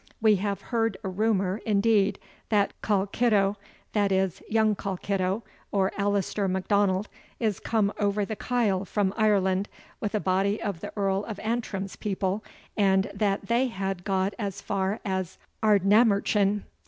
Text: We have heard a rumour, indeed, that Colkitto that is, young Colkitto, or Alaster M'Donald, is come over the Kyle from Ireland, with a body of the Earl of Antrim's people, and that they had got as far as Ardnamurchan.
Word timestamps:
We 0.19 0.37
have 0.37 0.61
heard 0.61 0.97
a 1.03 1.09
rumour, 1.09 1.61
indeed, 1.63 2.17
that 2.49 2.73
Colkitto 2.81 3.55
that 3.93 4.11
is, 4.11 4.41
young 4.49 4.75
Colkitto, 4.75 5.43
or 5.71 5.91
Alaster 5.95 6.47
M'Donald, 6.49 7.05
is 7.39 7.59
come 7.59 7.93
over 7.99 8.25
the 8.25 8.35
Kyle 8.35 8.83
from 8.83 9.13
Ireland, 9.15 9.69
with 9.99 10.15
a 10.15 10.19
body 10.19 10.59
of 10.59 10.79
the 10.79 10.91
Earl 10.97 11.23
of 11.25 11.37
Antrim's 11.41 11.97
people, 11.97 12.43
and 12.75 13.11
that 13.13 13.45
they 13.45 13.67
had 13.67 14.03
got 14.03 14.33
as 14.39 14.59
far 14.59 14.99
as 15.05 15.37
Ardnamurchan. 15.61 16.63